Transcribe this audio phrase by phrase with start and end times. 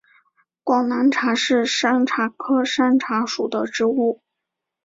[0.63, 4.23] 广南茶是山茶科山茶属的植物。